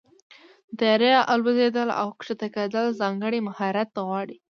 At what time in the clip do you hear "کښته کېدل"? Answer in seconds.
2.19-2.85